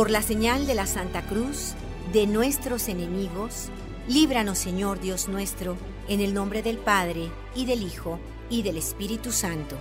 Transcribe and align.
Por 0.00 0.10
la 0.10 0.22
señal 0.22 0.66
de 0.66 0.74
la 0.74 0.86
Santa 0.86 1.20
Cruz, 1.20 1.74
de 2.14 2.26
nuestros 2.26 2.88
enemigos, 2.88 3.68
líbranos 4.08 4.56
Señor 4.56 4.98
Dios 4.98 5.28
nuestro, 5.28 5.76
en 6.08 6.22
el 6.22 6.32
nombre 6.32 6.62
del 6.62 6.78
Padre, 6.78 7.28
y 7.54 7.66
del 7.66 7.82
Hijo, 7.82 8.18
y 8.48 8.62
del 8.62 8.78
Espíritu 8.78 9.30
Santo. 9.30 9.76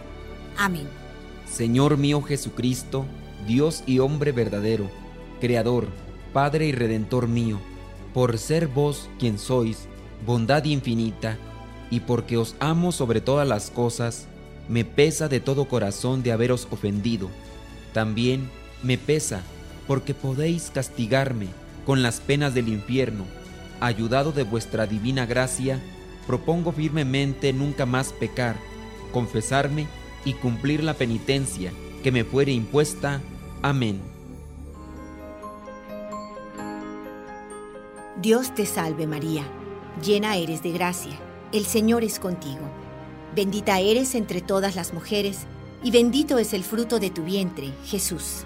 Amén. 0.58 0.90
Señor 1.50 1.96
mío 1.96 2.22
Jesucristo, 2.22 3.06
Dios 3.48 3.82
y 3.88 4.00
hombre 4.00 4.34
verdadero, 4.34 4.92
Creador, 5.40 5.88
Padre 6.34 6.66
y 6.66 6.74
Redentor 6.74 7.30
mío, 7.30 7.58
por 8.14 8.38
ser 8.38 8.68
vos 8.68 9.10
quien 9.20 9.40
sois, 9.40 9.88
bondad 10.26 10.66
infinita, 10.66 11.38
y 11.90 12.02
porque 12.02 12.36
os 12.36 12.58
amo 12.60 12.92
sobre 12.92 13.22
todas 13.22 13.48
las 13.48 13.72
cosas, 13.72 14.28
me 14.68 14.84
pesa 14.84 15.30
de 15.30 15.40
todo 15.40 15.70
corazón 15.70 16.24
de 16.24 16.34
haberos 16.34 16.68
ofendido. 16.72 17.30
También 17.94 18.50
me 18.84 18.98
pesa 18.98 19.44
porque 19.90 20.14
podéis 20.14 20.70
castigarme 20.70 21.48
con 21.84 22.04
las 22.04 22.20
penas 22.20 22.54
del 22.54 22.68
infierno. 22.68 23.26
Ayudado 23.80 24.32
de 24.32 24.44
vuestra 24.44 24.86
divina 24.86 25.26
gracia, 25.26 25.80
propongo 26.28 26.72
firmemente 26.72 27.52
nunca 27.54 27.88
más 27.88 28.14
pecar, 28.14 28.56
confesarme 29.12 29.88
y 30.26 30.34
cumplir 30.34 30.84
la 30.84 30.94
penitencia 30.94 31.74
que 32.04 32.12
me 32.12 32.24
fuere 32.24 32.52
impuesta. 32.52 33.20
Amén. 33.64 34.00
Dios 38.22 38.54
te 38.54 38.68
salve 38.68 39.08
María, 39.08 39.42
llena 40.06 40.36
eres 40.36 40.62
de 40.62 40.72
gracia, 40.72 41.18
el 41.52 41.66
Señor 41.66 42.04
es 42.04 42.20
contigo. 42.20 42.70
Bendita 43.36 43.80
eres 43.80 44.14
entre 44.14 44.42
todas 44.42 44.76
las 44.76 44.94
mujeres, 44.94 45.48
y 45.82 45.90
bendito 45.90 46.38
es 46.38 46.54
el 46.54 46.64
fruto 46.64 47.00
de 47.00 47.10
tu 47.10 47.24
vientre, 47.24 47.72
Jesús. 47.86 48.46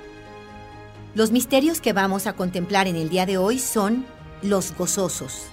Los 1.13 1.31
misterios 1.31 1.81
que 1.81 1.91
vamos 1.91 2.25
a 2.25 2.33
contemplar 2.33 2.87
en 2.87 2.95
el 2.95 3.09
día 3.09 3.25
de 3.25 3.37
hoy 3.37 3.59
son 3.59 4.05
los 4.41 4.73
gozosos. 4.73 5.43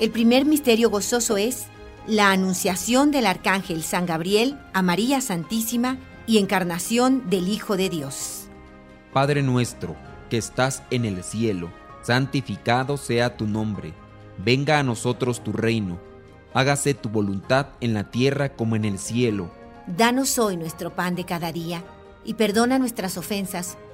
El 0.00 0.10
primer 0.10 0.44
misterio 0.44 0.90
gozoso 0.90 1.36
es 1.36 1.66
la 2.08 2.32
anunciación 2.32 3.12
del 3.12 3.26
arcángel 3.26 3.84
San 3.84 4.06
Gabriel 4.06 4.58
a 4.72 4.82
María 4.82 5.20
Santísima 5.20 5.98
y 6.26 6.38
encarnación 6.38 7.30
del 7.30 7.46
Hijo 7.46 7.76
de 7.76 7.90
Dios. 7.90 8.48
Padre 9.12 9.42
nuestro, 9.42 9.94
que 10.30 10.36
estás 10.36 10.82
en 10.90 11.04
el 11.04 11.22
cielo, 11.22 11.70
santificado 12.02 12.96
sea 12.96 13.36
tu 13.36 13.46
nombre. 13.46 13.94
Venga 14.36 14.80
a 14.80 14.82
nosotros 14.82 15.44
tu 15.44 15.52
reino. 15.52 16.00
Hágase 16.54 16.94
tu 16.94 17.08
voluntad 17.08 17.68
en 17.80 17.94
la 17.94 18.10
tierra 18.10 18.56
como 18.56 18.74
en 18.74 18.84
el 18.84 18.98
cielo. 18.98 19.52
Danos 19.86 20.40
hoy 20.40 20.56
nuestro 20.56 20.96
pan 20.96 21.14
de 21.14 21.24
cada 21.24 21.52
día 21.52 21.84
y 22.24 22.34
perdona 22.34 22.80
nuestras 22.80 23.16
ofensas, 23.16 23.78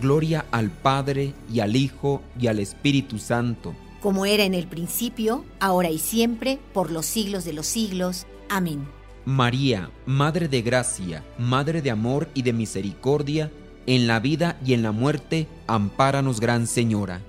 Gloria 0.00 0.46
al 0.50 0.70
Padre 0.70 1.34
y 1.52 1.60
al 1.60 1.76
Hijo 1.76 2.22
y 2.38 2.48
al 2.48 2.58
Espíritu 2.58 3.18
Santo. 3.18 3.74
Como 4.00 4.26
era 4.26 4.44
en 4.44 4.54
el 4.54 4.66
principio, 4.66 5.44
ahora 5.60 5.90
y 5.90 5.98
siempre, 5.98 6.58
por 6.72 6.90
los 6.90 7.06
siglos 7.06 7.44
de 7.44 7.52
los 7.52 7.66
siglos. 7.66 8.26
Amén. 8.48 8.88
María, 9.24 9.90
Madre 10.06 10.48
de 10.48 10.62
Gracia, 10.62 11.22
Madre 11.38 11.82
de 11.82 11.90
Amor 11.90 12.28
y 12.34 12.42
de 12.42 12.52
Misericordia, 12.52 13.52
en 13.86 14.06
la 14.06 14.18
vida 14.18 14.58
y 14.64 14.72
en 14.72 14.82
la 14.82 14.92
muerte, 14.92 15.46
ampáranos, 15.66 16.40
Gran 16.40 16.66
Señora. 16.66 17.20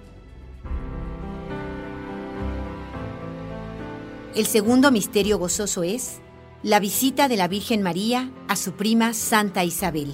El 4.33 4.45
segundo 4.45 4.91
misterio 4.91 5.37
gozoso 5.37 5.83
es 5.83 6.21
la 6.63 6.79
visita 6.79 7.27
de 7.27 7.35
la 7.35 7.49
Virgen 7.49 7.81
María 7.81 8.31
a 8.47 8.55
su 8.55 8.73
prima 8.73 9.13
Santa 9.13 9.65
Isabel. 9.65 10.13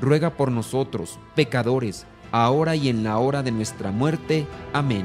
ruega 0.00 0.36
por 0.36 0.50
nosotros, 0.50 1.18
pecadores, 1.34 2.06
ahora 2.32 2.76
y 2.76 2.88
en 2.88 3.04
la 3.04 3.18
hora 3.18 3.42
de 3.42 3.50
nuestra 3.50 3.90
muerte. 3.90 4.46
Amén. 4.72 5.04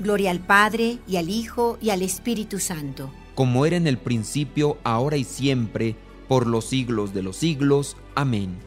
Gloria 0.00 0.30
al 0.30 0.40
Padre, 0.40 0.98
y 1.06 1.16
al 1.16 1.30
Hijo, 1.30 1.78
y 1.80 1.90
al 1.90 2.02
Espíritu 2.02 2.58
Santo. 2.58 3.10
Como 3.34 3.64
era 3.64 3.76
en 3.76 3.86
el 3.86 3.96
principio, 3.96 4.76
ahora 4.84 5.16
y 5.16 5.24
siempre, 5.24 5.96
por 6.28 6.46
los 6.46 6.66
siglos 6.66 7.14
de 7.14 7.22
los 7.22 7.36
siglos. 7.36 7.96
Amén. 8.14 8.58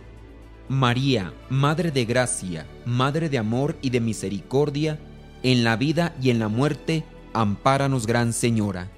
María, 0.70 1.34
Madre 1.50 1.92
de 1.92 2.06
Gracia, 2.06 2.66
Madre 2.86 3.30
de 3.30 3.38
Amor 3.38 3.78
y 3.82 3.90
de 3.92 4.02
Misericordia, 4.02 5.00
en 5.44 5.64
la 5.64 5.76
vida 5.76 6.16
y 6.22 6.30
en 6.30 6.40
la 6.40 6.48
muerte, 6.48 7.04
ampáranos, 7.34 8.08
Gran 8.08 8.34
Señora. 8.34 8.90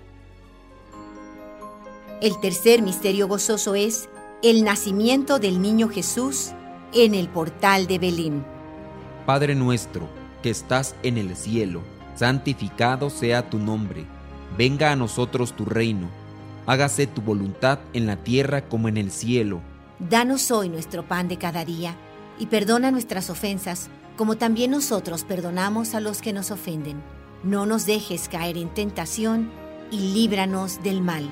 El 2.22 2.38
tercer 2.42 2.82
misterio 2.82 3.30
gozoso 3.30 3.76
es 3.76 4.10
el 4.44 4.66
nacimiento 4.66 5.40
del 5.40 5.62
niño 5.62 5.88
Jesús 5.88 6.50
en 6.94 7.16
el 7.16 7.30
portal 7.30 7.88
de 7.88 7.98
Belén. 7.98 8.46
Padre 9.26 9.56
nuestro, 9.56 10.10
que 10.44 10.50
estás 10.50 10.96
en 11.02 11.18
el 11.18 11.38
cielo, 11.38 11.82
santificado 12.16 13.10
sea 13.10 13.50
tu 13.50 13.58
nombre, 13.58 14.06
venga 14.58 14.92
a 14.92 14.98
nosotros 14.98 15.54
tu 15.56 15.64
reino, 15.64 16.10
hágase 16.66 17.08
tu 17.08 17.22
voluntad 17.22 17.80
en 17.94 18.06
la 18.06 18.18
tierra 18.18 18.68
como 18.68 18.90
en 18.90 18.98
el 18.98 19.12
cielo. 19.12 19.62
Danos 20.00 20.52
hoy 20.52 20.68
nuestro 20.68 21.08
pan 21.08 21.30
de 21.30 21.38
cada 21.38 21.64
día 21.64 21.96
y 22.38 22.48
perdona 22.48 22.92
nuestras 22.92 23.30
ofensas, 23.30 23.90
como 24.18 24.36
también 24.36 24.72
nosotros 24.72 25.24
perdonamos 25.24 25.96
a 25.96 26.02
los 26.02 26.22
que 26.22 26.34
nos 26.34 26.52
ofenden. 26.52 27.02
No 27.44 27.66
nos 27.66 27.86
dejes 27.86 28.28
caer 28.28 28.58
en 28.58 28.74
tentación 28.74 29.50
y 29.90 30.14
líbranos 30.14 30.84
del 30.84 31.02
mal. 31.02 31.32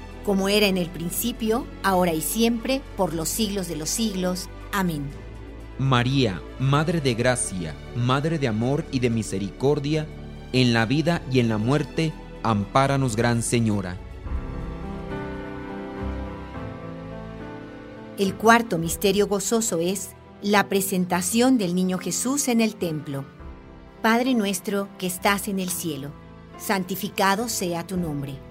Como 0.25 0.49
era 0.49 0.67
en 0.67 0.77
el 0.77 0.89
principio, 0.89 1.65
ahora 1.83 2.13
y 2.13 2.21
siempre, 2.21 2.81
por 2.95 3.13
los 3.13 3.29
siglos 3.29 3.67
de 3.67 3.75
los 3.75 3.89
siglos. 3.89 4.49
Amén. 4.71 5.09
María, 5.79 6.41
Madre 6.59 7.01
de 7.01 7.15
Gracia, 7.15 7.75
Madre 7.95 8.37
de 8.37 8.47
Amor 8.47 8.85
y 8.91 8.99
de 8.99 9.09
Misericordia, 9.09 10.07
en 10.53 10.73
la 10.73 10.85
vida 10.85 11.23
y 11.31 11.39
en 11.39 11.49
la 11.49 11.57
muerte, 11.57 12.13
ampáranos, 12.43 13.15
Gran 13.15 13.41
Señora. 13.41 13.97
El 18.19 18.35
cuarto 18.35 18.77
misterio 18.77 19.25
gozoso 19.25 19.79
es 19.79 20.11
la 20.43 20.69
presentación 20.69 21.57
del 21.57 21.73
niño 21.73 21.97
Jesús 21.97 22.47
en 22.47 22.61
el 22.61 22.75
templo. 22.75 23.25
Padre 24.03 24.35
nuestro 24.35 24.87
que 24.99 25.07
estás 25.07 25.47
en 25.47 25.59
el 25.59 25.69
cielo, 25.69 26.11
santificado 26.59 27.49
sea 27.49 27.87
tu 27.87 27.97
nombre. 27.97 28.50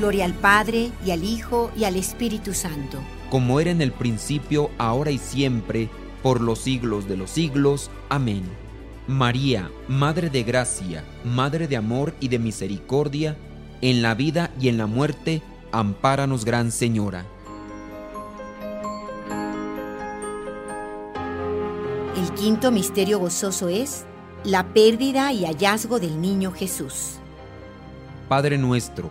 Gloria 0.00 0.24
al 0.24 0.32
Padre, 0.32 0.92
y 1.04 1.10
al 1.10 1.22
Hijo, 1.24 1.70
y 1.76 1.84
al 1.84 1.94
Espíritu 1.94 2.54
Santo. 2.54 2.98
Como 3.28 3.60
era 3.60 3.70
en 3.70 3.82
el 3.82 3.92
principio, 3.92 4.70
ahora 4.78 5.10
y 5.10 5.18
siempre, 5.18 5.90
por 6.22 6.40
los 6.40 6.60
siglos 6.60 7.06
de 7.06 7.18
los 7.18 7.28
siglos. 7.28 7.90
Amén. 8.08 8.44
María, 9.06 9.70
Madre 9.88 10.30
de 10.30 10.42
Gracia, 10.42 11.04
Madre 11.22 11.68
de 11.68 11.76
Amor 11.76 12.14
y 12.18 12.28
de 12.28 12.38
Misericordia, 12.38 13.36
en 13.82 14.00
la 14.00 14.14
vida 14.14 14.50
y 14.58 14.68
en 14.68 14.78
la 14.78 14.86
muerte, 14.86 15.42
ampáranos, 15.70 16.46
Gran 16.46 16.72
Señora. 16.72 17.26
El 22.16 22.32
quinto 22.36 22.70
misterio 22.70 23.18
gozoso 23.18 23.68
es 23.68 24.06
la 24.44 24.72
pérdida 24.72 25.30
y 25.34 25.44
hallazgo 25.44 26.00
del 26.00 26.22
niño 26.22 26.52
Jesús. 26.52 27.16
Padre 28.30 28.56
nuestro, 28.56 29.10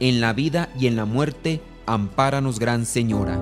en 0.00 0.20
la 0.20 0.32
vida 0.32 0.68
y 0.78 0.86
en 0.86 0.96
la 0.96 1.04
muerte, 1.04 1.60
ampáranos, 1.86 2.58
Gran 2.58 2.86
Señora. 2.86 3.40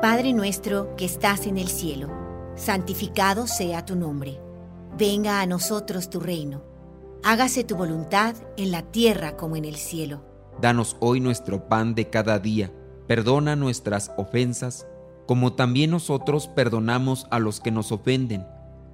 Padre 0.00 0.32
nuestro 0.32 0.94
que 0.96 1.06
estás 1.06 1.46
en 1.46 1.56
el 1.56 1.68
cielo, 1.68 2.08
santificado 2.56 3.46
sea 3.46 3.84
tu 3.84 3.96
nombre. 3.96 4.38
Venga 4.98 5.40
a 5.40 5.46
nosotros 5.46 6.10
tu 6.10 6.20
reino. 6.20 6.62
Hágase 7.22 7.64
tu 7.64 7.74
voluntad 7.76 8.36
en 8.56 8.70
la 8.70 8.82
tierra 8.82 9.36
como 9.36 9.56
en 9.56 9.64
el 9.64 9.76
cielo. 9.76 10.22
Danos 10.60 10.96
hoy 11.00 11.20
nuestro 11.20 11.68
pan 11.68 11.94
de 11.94 12.10
cada 12.10 12.38
día. 12.38 12.70
Perdona 13.08 13.56
nuestras 13.56 14.12
ofensas, 14.16 14.86
como 15.26 15.54
también 15.54 15.90
nosotros 15.90 16.48
perdonamos 16.48 17.26
a 17.30 17.38
los 17.38 17.60
que 17.60 17.70
nos 17.70 17.90
ofenden 17.90 18.46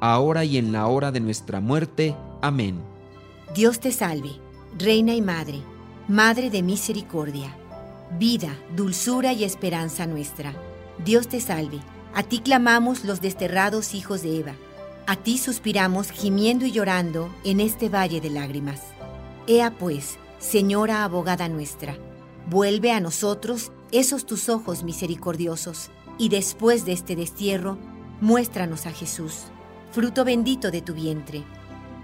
ahora 0.00 0.44
y 0.44 0.56
en 0.56 0.72
la 0.72 0.86
hora 0.86 1.12
de 1.12 1.20
nuestra 1.20 1.60
muerte. 1.60 2.16
Amén. 2.40 2.82
Dios 3.54 3.80
te 3.80 3.92
salve, 3.92 4.30
Reina 4.78 5.14
y 5.14 5.22
Madre, 5.22 5.62
Madre 6.08 6.50
de 6.50 6.62
misericordia, 6.62 7.56
vida, 8.18 8.56
dulzura 8.74 9.32
y 9.32 9.44
esperanza 9.44 10.06
nuestra. 10.06 10.54
Dios 11.04 11.28
te 11.28 11.40
salve, 11.40 11.78
a 12.14 12.22
ti 12.22 12.40
clamamos 12.40 13.04
los 13.04 13.20
desterrados 13.20 13.94
hijos 13.94 14.22
de 14.22 14.40
Eva, 14.40 14.54
a 15.06 15.16
ti 15.16 15.38
suspiramos 15.38 16.10
gimiendo 16.10 16.66
y 16.66 16.72
llorando 16.72 17.32
en 17.44 17.60
este 17.60 17.88
valle 17.88 18.20
de 18.20 18.30
lágrimas. 18.30 18.80
Ea 19.46 19.70
pues, 19.70 20.18
Señora 20.38 21.04
abogada 21.04 21.48
nuestra, 21.48 21.96
vuelve 22.48 22.92
a 22.92 23.00
nosotros 23.00 23.72
esos 23.92 24.24
tus 24.24 24.48
ojos 24.48 24.84
misericordiosos, 24.84 25.90
y 26.16 26.28
después 26.28 26.84
de 26.84 26.92
este 26.92 27.14
destierro, 27.14 27.76
muéstranos 28.20 28.86
a 28.86 28.90
Jesús 28.90 29.44
fruto 29.92 30.24
bendito 30.24 30.70
de 30.70 30.82
tu 30.82 30.94
vientre. 30.94 31.42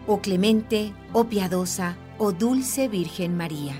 Oh 0.07 0.21
clemente, 0.21 0.93
oh 1.13 1.25
piadosa, 1.25 1.97
oh 2.19 2.33
dulce 2.33 2.89
Virgen 2.89 3.37
María. 3.37 3.75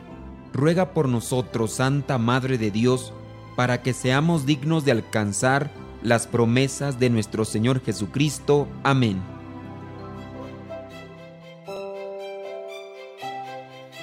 Ruega 0.53 0.93
por 0.93 1.09
nosotros, 1.09 1.73
Santa 1.73 2.19
Madre 2.19 2.59
de 2.59 2.71
Dios, 2.71 3.13
para 3.57 3.83
que 3.83 3.93
seamos 3.93 4.47
dignos 4.47 4.85
de 4.85 4.93
alcanzar 4.93 5.71
las 6.03 6.27
promesas 6.27 6.99
de 6.99 7.11
nuestro 7.11 7.45
Señor 7.45 7.83
Jesucristo. 7.83 8.69
Amén. 8.83 9.21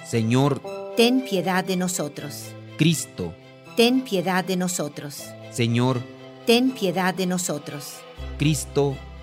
Señor, 0.05 0.61
ten 0.95 1.25
piedad 1.25 1.63
de 1.63 1.75
nosotros. 1.75 2.49
Cristo, 2.77 3.33
ten 3.75 4.01
piedad 4.01 4.43
de 4.43 4.57
nosotros. 4.57 5.23
Señor, 5.51 6.01
ten 6.45 6.71
piedad 6.71 7.13
de 7.13 7.25
nosotros. 7.25 7.95
Cristo, 8.37 8.95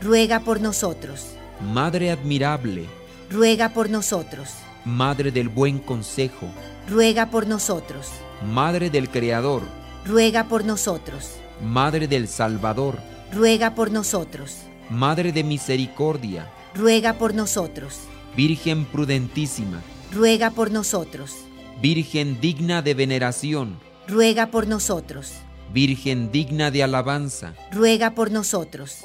ruega 0.00 0.40
por 0.40 0.60
nosotros. 0.60 1.26
Madre 1.60 2.10
Admirable, 2.10 2.86
ruega 3.30 3.70
por 3.70 3.90
nosotros. 3.90 4.50
Madre 4.84 5.30
del 5.30 5.48
Buen 5.48 5.78
Consejo, 5.78 6.46
ruega 6.88 7.30
por 7.30 7.46
nosotros. 7.46 8.08
Madre 8.42 8.90
del 8.90 9.10
Creador, 9.10 9.62
ruega 10.06 10.44
por 10.44 10.64
nosotros. 10.64 11.32
Madre 11.60 12.06
del 12.06 12.28
Salvador, 12.28 12.98
ruega 13.32 13.74
por 13.74 13.90
nosotros. 13.90 14.58
Madre 14.88 15.32
de 15.32 15.44
Misericordia, 15.44 16.48
ruega 16.74 17.14
por 17.14 17.34
nosotros. 17.34 17.98
Virgen 18.36 18.84
prudentísima, 18.84 19.82
ruega 20.12 20.50
por 20.50 20.70
nosotros. 20.70 21.34
Virgen 21.82 22.40
digna 22.40 22.82
de 22.82 22.94
veneración, 22.94 23.78
ruega 24.06 24.46
por 24.46 24.68
nosotros. 24.68 25.32
Virgen 25.72 26.30
digna 26.30 26.70
de 26.70 26.82
alabanza, 26.84 27.54
ruega 27.72 28.14
por 28.14 28.30
nosotros. 28.30 29.04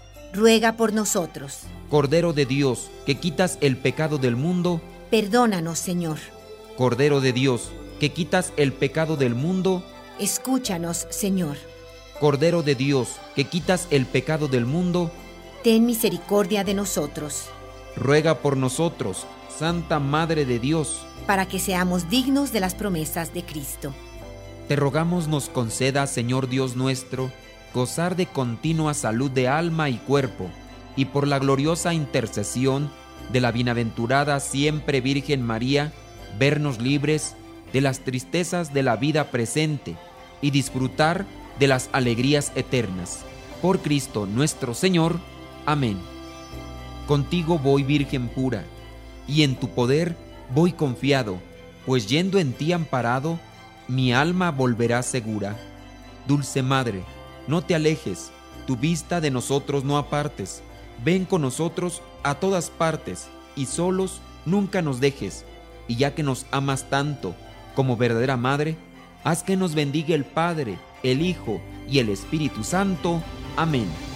ruega 0.33 0.73
por 0.73 0.93
nosotros. 0.93 1.59
Cordero 1.89 2.33
de 2.33 2.45
Dios, 2.45 2.89
que 3.05 3.15
quitas 3.15 3.57
el 3.61 3.77
pecado 3.77 4.17
del 4.17 4.35
mundo, 4.35 4.81
perdónanos, 5.09 5.79
Señor. 5.79 6.17
Cordero 6.77 7.21
de 7.21 7.33
Dios, 7.33 7.71
que 7.99 8.11
quitas 8.11 8.53
el 8.57 8.73
pecado 8.73 9.17
del 9.17 9.35
mundo, 9.35 9.83
escúchanos, 10.19 11.07
Señor. 11.09 11.57
Cordero 12.19 12.63
de 12.63 12.75
Dios, 12.75 13.17
que 13.35 13.45
quitas 13.45 13.87
el 13.89 14.05
pecado 14.05 14.47
del 14.47 14.65
mundo, 14.65 15.11
ten 15.63 15.85
misericordia 15.85 16.63
de 16.63 16.73
nosotros. 16.73 17.45
Ruega 17.95 18.39
por 18.39 18.55
nosotros, 18.57 19.25
Santa 19.55 19.99
Madre 19.99 20.45
de 20.45 20.59
Dios, 20.59 21.05
para 21.27 21.47
que 21.47 21.59
seamos 21.59 22.09
dignos 22.09 22.51
de 22.51 22.59
las 22.59 22.73
promesas 22.73 23.33
de 23.33 23.43
Cristo. 23.43 23.93
Te 24.67 24.75
rogamos 24.75 25.27
nos 25.27 25.49
conceda, 25.49 26.07
Señor 26.07 26.47
Dios 26.47 26.75
nuestro, 26.75 27.31
gozar 27.73 28.15
de 28.15 28.25
continua 28.25 28.93
salud 28.93 29.31
de 29.31 29.47
alma 29.47 29.89
y 29.89 29.97
cuerpo, 29.97 30.49
y 30.95 31.05
por 31.05 31.27
la 31.27 31.39
gloriosa 31.39 31.93
intercesión 31.93 32.91
de 33.31 33.41
la 33.41 33.51
bienaventurada 33.51 34.39
siempre 34.39 35.01
Virgen 35.01 35.41
María, 35.41 35.93
vernos 36.37 36.79
libres 36.79 37.35
de 37.71 37.81
las 37.81 38.01
tristezas 38.01 38.73
de 38.73 38.83
la 38.83 38.97
vida 38.97 39.31
presente 39.31 39.95
y 40.41 40.51
disfrutar 40.51 41.25
de 41.59 41.67
las 41.67 41.89
alegrías 41.93 42.51
eternas. 42.55 43.23
Por 43.61 43.79
Cristo 43.79 44.25
nuestro 44.25 44.73
Señor. 44.73 45.19
Amén. 45.65 45.97
Contigo 47.07 47.59
voy, 47.59 47.83
Virgen 47.83 48.27
pura, 48.27 48.63
y 49.27 49.43
en 49.43 49.55
tu 49.55 49.69
poder 49.69 50.15
voy 50.53 50.73
confiado, 50.73 51.39
pues 51.85 52.07
yendo 52.07 52.39
en 52.39 52.53
ti 52.53 52.73
amparado, 52.73 53.39
mi 53.87 54.13
alma 54.13 54.51
volverá 54.51 55.03
segura. 55.03 55.57
Dulce 56.27 56.61
Madre, 56.61 57.03
no 57.51 57.61
te 57.61 57.75
alejes, 57.75 58.31
tu 58.65 58.77
vista 58.77 59.19
de 59.19 59.29
nosotros 59.29 59.83
no 59.83 59.97
apartes, 59.97 60.63
ven 61.03 61.25
con 61.25 61.41
nosotros 61.41 62.01
a 62.23 62.35
todas 62.35 62.69
partes, 62.69 63.27
y 63.57 63.65
solos 63.65 64.21
nunca 64.45 64.81
nos 64.81 65.01
dejes, 65.01 65.43
y 65.85 65.97
ya 65.97 66.15
que 66.15 66.23
nos 66.23 66.45
amas 66.51 66.89
tanto 66.89 67.35
como 67.75 67.97
verdadera 67.97 68.37
Madre, 68.37 68.77
haz 69.25 69.43
que 69.43 69.57
nos 69.57 69.75
bendiga 69.75 70.15
el 70.15 70.23
Padre, 70.23 70.79
el 71.03 71.21
Hijo 71.21 71.59
y 71.89 71.99
el 71.99 72.07
Espíritu 72.07 72.63
Santo. 72.63 73.21
Amén. 73.57 74.10